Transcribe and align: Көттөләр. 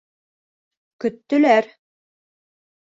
Көттөләр. 1.05 1.71